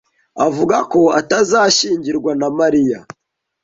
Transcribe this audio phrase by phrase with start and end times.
[0.47, 2.99] avuga ko atazashyingirwa na Mariya.